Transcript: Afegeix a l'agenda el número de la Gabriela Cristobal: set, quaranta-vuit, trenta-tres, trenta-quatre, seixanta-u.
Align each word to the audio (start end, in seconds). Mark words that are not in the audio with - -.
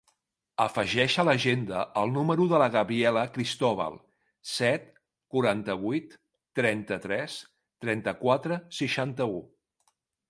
Afegeix 0.63 1.17
a 1.23 1.25
l'agenda 1.27 1.81
el 2.03 2.13
número 2.15 2.47
de 2.53 2.61
la 2.63 2.69
Gabriela 2.75 3.25
Cristobal: 3.35 3.99
set, 4.53 4.87
quaranta-vuit, 5.35 6.17
trenta-tres, 6.61 7.37
trenta-quatre, 7.87 8.59
seixanta-u. 8.81 9.39